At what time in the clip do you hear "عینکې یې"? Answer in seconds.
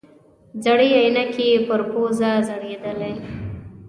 0.97-1.57